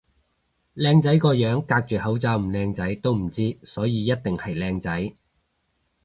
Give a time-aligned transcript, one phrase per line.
[0.75, 5.15] 靚仔個樣隔住口罩唔靚仔都唔知，所以一定係靚仔